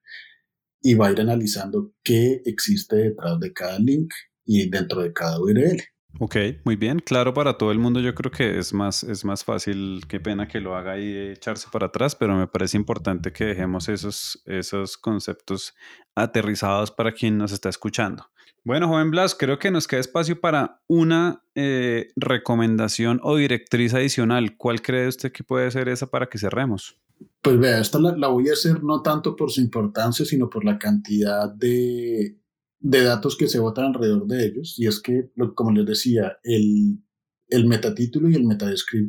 y 0.81 0.95
va 0.95 1.07
a 1.07 1.11
ir 1.11 1.21
analizando 1.21 1.93
qué 2.03 2.41
existe 2.45 2.95
detrás 2.95 3.39
de 3.39 3.53
cada 3.53 3.79
link 3.79 4.13
y 4.45 4.69
dentro 4.69 5.01
de 5.01 5.13
cada 5.13 5.39
URL. 5.39 5.81
Ok, 6.19 6.35
muy 6.65 6.75
bien, 6.75 6.99
claro 6.99 7.33
para 7.33 7.57
todo 7.57 7.71
el 7.71 7.79
mundo. 7.79 7.99
Yo 7.99 8.13
creo 8.13 8.31
que 8.31 8.59
es 8.59 8.73
más, 8.73 9.03
es 9.03 9.23
más 9.23 9.43
fácil, 9.43 10.03
qué 10.07 10.19
pena 10.19 10.47
que 10.47 10.59
lo 10.59 10.75
haga 10.75 10.99
y 10.99 11.31
echarse 11.31 11.67
para 11.71 11.87
atrás, 11.87 12.15
pero 12.15 12.35
me 12.35 12.47
parece 12.47 12.77
importante 12.77 13.31
que 13.31 13.45
dejemos 13.45 13.87
esos, 13.87 14.41
esos 14.45 14.97
conceptos 14.97 15.73
aterrizados 16.15 16.91
para 16.91 17.13
quien 17.13 17.37
nos 17.37 17.51
está 17.53 17.69
escuchando. 17.69 18.25
Bueno, 18.63 18.87
joven 18.87 19.09
Blas, 19.09 19.33
creo 19.33 19.57
que 19.57 19.71
nos 19.71 19.87
queda 19.87 20.01
espacio 20.01 20.39
para 20.39 20.81
una 20.87 21.43
eh, 21.55 22.09
recomendación 22.15 23.19
o 23.23 23.37
directriz 23.37 23.93
adicional. 23.93 24.55
¿Cuál 24.57 24.81
cree 24.81 25.07
usted 25.07 25.31
que 25.31 25.43
puede 25.43 25.71
ser 25.71 25.89
esa 25.89 26.07
para 26.07 26.27
que 26.27 26.37
cerremos? 26.37 26.99
Pues 27.41 27.59
vea, 27.59 27.79
esta 27.79 27.99
la, 27.99 28.27
voy 28.27 28.49
a 28.49 28.53
hacer 28.53 28.83
no 28.83 29.01
tanto 29.01 29.35
por 29.35 29.51
su 29.51 29.61
importancia, 29.61 30.25
sino 30.25 30.49
por 30.49 30.63
la 30.63 30.77
cantidad 30.77 31.53
de, 31.53 32.37
datos 32.79 33.35
que 33.35 33.47
se 33.47 33.59
votan 33.59 33.85
alrededor 33.85 34.27
de 34.27 34.45
ellos. 34.45 34.75
Y 34.77 34.87
es 34.87 35.01
que, 35.01 35.31
como 35.55 35.71
les 35.71 35.85
decía, 35.85 36.37
el, 36.43 37.03
el 37.47 37.67
metatítulo 37.67 38.29
y, 38.29 38.35
el 38.35 38.47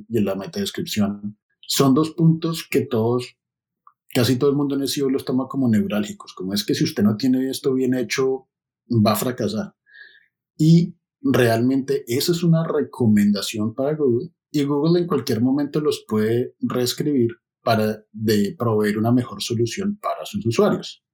y 0.09 0.21
la 0.21 0.35
metadescripción 0.35 1.38
son 1.61 1.95
dos 1.95 2.11
puntos 2.11 2.66
que 2.71 2.83
todos, 2.83 3.37
casi 4.14 4.37
todo 4.37 4.50
el 4.50 4.57
mundo 4.57 4.75
en 4.75 4.83
el 4.83 4.88
SEO 4.88 5.11
los 5.11 5.25
toma 5.25 5.47
como 5.49 5.69
neurálgicos. 5.69 6.35
Como 6.35 6.54
es 6.54 6.64
que 6.64 6.75
si 6.75 6.85
usted 6.85 7.02
no 7.02 7.16
tiene 7.16 7.50
esto 7.50 7.75
bien 7.75 7.95
hecho, 7.95 8.49
va 8.90 9.12
a 9.12 9.16
fracasar. 9.16 9.75
Y 10.57 10.97
realmente 11.21 12.04
esa 12.07 12.33
es 12.33 12.42
una 12.42 12.66
recomendación 12.66 13.75
para 13.75 13.95
Google 13.95 14.31
y 14.50 14.64
Google 14.64 15.00
en 15.00 15.07
cualquier 15.07 15.40
momento 15.40 15.81
los 15.81 16.04
puede 16.07 16.54
reescribir 16.61 17.41
para 17.62 18.04
de 18.12 18.54
proveer 18.59 18.99
una 18.99 19.12
mejor 19.12 19.42
solución 19.42 19.99
para 20.00 20.25
sus 20.25 20.45
usuarios. 20.45 21.04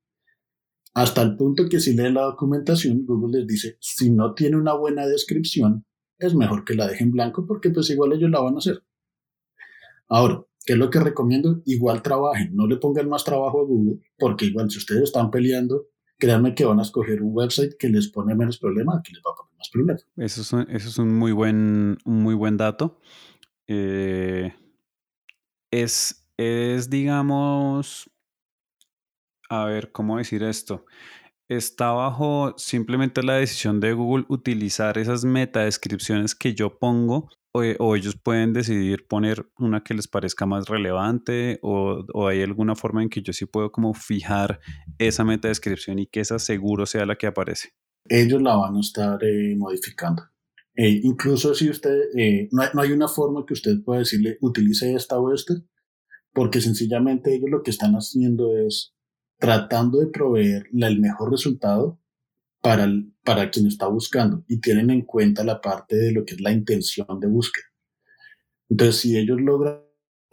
Hasta 0.95 1.23
el 1.23 1.37
punto 1.37 1.69
que 1.69 1.81
si 1.81 1.95
leen 1.95 2.15
la 2.15 2.23
documentación, 2.23 3.05
Google 3.07 3.39
les 3.39 3.47
dice, 3.47 3.77
si 3.81 4.11
no 4.11 4.35
tiene 4.35 4.57
una 4.57 4.75
buena 4.75 5.07
descripción, 5.07 5.85
es 6.19 6.35
mejor 6.35 6.65
que 6.65 6.75
la 6.75 6.87
dejen 6.89 7.13
blanco 7.13 7.47
porque 7.47 7.71
pues 7.71 7.91
igual 7.91 8.13
ellos 8.13 8.31
la 8.31 8.41
van 8.41 8.55
a 8.55 8.59
hacer. 8.59 8.83
Ahora, 10.09 10.43
¿qué 10.65 10.73
es 10.73 10.79
lo 10.79 10.91
que 10.91 11.01
recomiendo? 11.01 11.63
Igual 11.67 12.03
trabajen, 12.03 12.57
no 12.57 12.67
le 12.67 12.77
pongan 12.77 13.09
más 13.09 13.25
trabajo 13.25 13.61
a 13.61 13.65
Google 13.65 14.01
porque 14.19 14.47
igual 14.47 14.71
si 14.71 14.79
ustedes 14.79 15.03
están 15.03 15.31
peleando, 15.31 15.87
créanme 16.19 16.55
que 16.55 16.65
van 16.65 16.81
a 16.81 16.83
escoger 16.83 17.23
un 17.23 17.31
website 17.33 17.77
que 17.79 17.89
les 17.89 18.09
pone 18.09 18.35
menos 18.35 18.59
problema 18.59 19.01
que 19.05 19.13
les 19.13 19.23
va 19.23 19.31
a 19.33 19.37
poner 19.37 19.57
más 19.57 19.71
problema. 19.71 20.01
Eso 20.17 20.41
es 20.41 20.53
un, 20.53 20.63
eso 20.71 20.89
es 20.89 20.99
un 20.99 21.17
muy 21.17 21.33
buen, 21.33 21.99
un 22.05 22.23
muy 22.23 22.35
buen 22.35 22.57
dato. 22.57 22.99
Eh, 23.67 24.53
es, 25.71 26.28
es, 26.39 26.89
digamos, 26.89 28.11
a 29.51 29.65
ver, 29.65 29.93
¿cómo 29.93 30.19
decir 30.19 30.43
esto? 30.43 30.87
Está 31.49 31.93
bajo 31.93 32.55
simplemente 32.57 33.23
la 33.23 33.35
decisión 33.35 33.81
de 33.81 33.93
Google 33.93 34.27
utilizar 34.29 34.99
esas 34.99 35.25
meta 35.25 35.65
descripciones 35.65 36.35
que 36.35 36.55
yo 36.55 36.79
pongo 36.79 37.29
o, 37.53 37.97
ellos 37.97 38.17
pueden 38.17 38.53
decidir 38.53 39.07
poner 39.09 39.47
una 39.59 39.83
que 39.83 39.95
les 39.95 40.07
parezca 40.07 40.47
más 40.47 40.69
relevante 40.69 41.59
o, 41.63 42.05
o, 42.13 42.29
hay 42.29 42.43
alguna 42.43 42.77
forma 42.77 43.03
en 43.03 43.09
que 43.09 43.23
yo 43.23 43.33
sí 43.33 43.47
puedo 43.47 43.73
como 43.73 43.95
fijar 43.95 44.61
esa 44.99 45.25
meta 45.25 45.49
descripción 45.49 45.99
y 45.99 46.07
que 46.07 46.21
esa 46.21 46.39
seguro 46.39 46.87
sea 46.87 47.07
la 47.07 47.17
que 47.17 47.27
aparece. 47.27 47.71
Ellos 48.09 48.41
la 48.43 48.57
van 48.57 48.77
a 48.77 48.81
estar 48.81 49.19
eh, 49.25 49.57
modificando. 49.57 50.23
Eh, 50.75 51.01
incluso 51.03 51.55
si 51.55 51.69
usted, 51.69 51.99
eh, 52.17 52.49
no, 52.53 52.63
no, 52.73 52.83
hay, 52.83 52.93
una 52.93 53.09
forma 53.09 53.45
que 53.45 53.55
usted 53.55 53.83
pueda 53.85 54.01
decirle 54.01 54.39
utilice 54.41 54.95
esta 54.95 55.19
o 55.19 55.35
esta, 55.35 55.55
porque 56.33 56.61
sencillamente 56.61 57.35
ellos 57.35 57.51
lo 57.51 57.63
que 57.63 57.71
están 57.71 57.95
haciendo 57.95 58.57
es 58.57 58.95
tratando 59.39 59.99
de 59.99 60.09
proveer 60.09 60.67
el 60.73 61.01
mejor 61.01 61.31
resultado 61.31 62.01
para, 62.61 62.89
para 63.25 63.51
quien 63.51 63.67
está 63.67 63.87
buscando 63.87 64.45
y 64.49 64.61
tienen 64.61 64.91
en 64.91 65.03
cuenta 65.03 65.45
la 65.45 65.61
parte 65.61 65.97
de 65.97 66.13
lo 66.13 66.25
que 66.25 66.35
es 66.35 66.41
la 66.41 66.53
intención 66.53 67.21
de 67.21 67.29
búsqueda. 67.29 67.65
Entonces, 68.69 68.97
si 68.97 69.17
ellos 69.17 69.41
logran 69.41 69.81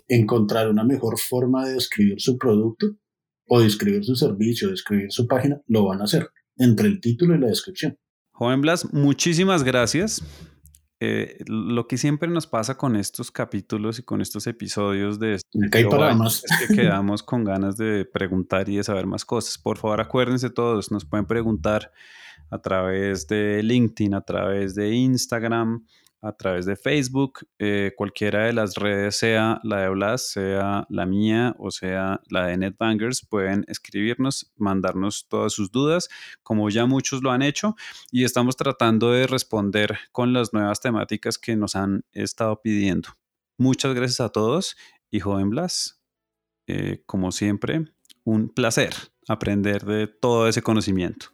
encontrar 0.08 0.70
una 0.70 0.84
mejor 0.84 1.18
forma 1.20 1.68
de 1.68 1.76
describir 1.76 2.20
su 2.20 2.38
producto 2.38 2.88
o 3.48 3.62
describir 3.62 4.04
su 4.04 4.16
servicio, 4.16 4.70
describir 4.70 5.12
su 5.12 5.28
página, 5.28 5.62
lo 5.68 5.86
van 5.86 6.02
a 6.02 6.06
hacer 6.06 6.30
entre 6.58 6.88
el 6.88 7.00
título 7.00 7.36
y 7.36 7.40
la 7.40 7.48
descripción. 7.48 7.98
Joven 8.32 8.62
Blas, 8.62 8.92
muchísimas 8.94 9.64
gracias. 9.64 10.22
Eh, 11.02 11.44
lo 11.48 11.88
que 11.88 11.98
siempre 11.98 12.30
nos 12.30 12.48
pasa 12.48 12.78
con 12.78 12.96
estos 12.96 13.30
capítulos 13.30 14.00
y 14.00 14.04
con 14.04 14.22
estos 14.22 14.48
episodios 14.48 15.20
de 15.20 15.36
esto 15.36 15.50
es 15.62 16.44
que 16.68 16.76
quedamos 16.76 17.22
con 17.22 17.44
ganas 17.44 17.76
de 17.76 18.06
preguntar 18.06 18.70
y 18.70 18.78
de 18.78 18.84
saber 18.84 19.06
más 19.06 19.26
cosas. 19.26 19.58
Por 19.58 19.78
favor, 19.78 20.00
acuérdense 20.00 20.50
todos, 20.50 20.92
nos 20.92 21.04
pueden 21.04 21.26
preguntar 21.26 21.92
a 22.50 22.60
través 22.62 23.28
de 23.28 23.62
LinkedIn, 23.64 24.14
a 24.14 24.22
través 24.22 24.76
de 24.76 24.92
Instagram, 24.92 25.86
a 26.26 26.36
través 26.36 26.66
de 26.66 26.76
Facebook, 26.76 27.48
eh, 27.60 27.94
cualquiera 27.96 28.46
de 28.46 28.54
las 28.54 28.76
redes, 28.76 29.16
sea 29.16 29.60
la 29.64 29.82
de 29.82 29.90
Blas, 29.90 30.28
sea 30.30 30.88
la 30.90 31.06
mía 31.06 31.56
o 31.60 31.70
sea 31.70 32.22
la 32.30 32.48
de 32.48 32.58
NetBangers, 32.58 33.28
pueden 33.30 33.64
escribirnos, 33.68 34.52
mandarnos 34.58 35.28
todas 35.28 35.54
sus 35.54 35.72
dudas, 35.72 36.10
como 36.42 36.70
ya 36.72 36.88
muchos 36.88 37.22
lo 37.22 37.32
han 37.32 37.44
hecho, 37.44 37.76
y 38.12 38.24
estamos 38.24 38.58
tratando 38.58 39.12
de 39.12 39.28
responder 39.28 40.00
con 40.12 40.34
las 40.34 40.52
nuevas 40.52 40.82
temáticas 40.82 41.38
que 41.38 41.56
nos 41.56 41.76
han 41.76 42.04
estado 42.12 42.60
pidiendo. 42.60 43.10
Muchas 43.58 43.94
gracias 43.94 44.20
a 44.20 44.30
todos 44.30 44.76
y 45.12 45.20
joven 45.20 45.52
Blas, 45.52 46.02
eh, 46.68 47.04
como 47.06 47.32
siempre, 47.32 47.86
un 48.24 48.50
placer 48.50 48.96
aprender 49.28 49.86
de 49.86 50.08
todo 50.08 50.48
ese 50.48 50.64
conocimiento. 50.64 51.28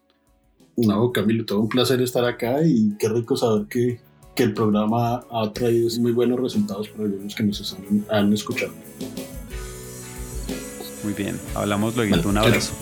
No, 0.76 1.12
Camilo, 1.12 1.46
todo 1.46 1.62
un 1.62 1.70
placer 1.70 2.02
estar 2.02 2.26
acá 2.26 2.66
y 2.66 2.98
qué 2.98 3.08
rico 3.08 3.38
saber 3.38 3.68
que 3.68 4.00
que 4.36 4.44
el 4.44 4.54
programa 4.54 5.24
ha 5.30 5.52
traído 5.54 5.90
muy 6.00 6.12
buenos 6.12 6.40
resultados 6.40 6.88
para 6.90 7.08
los 7.08 7.36
que 7.36 7.44
nos 7.44 7.78
han 8.10 8.34
escuchado. 8.34 8.72
Muy 11.04 11.14
bien, 11.14 11.40
hablamos 11.56 11.96
luego. 11.96 12.30
un 12.30 12.38
abrazo. 12.38 12.74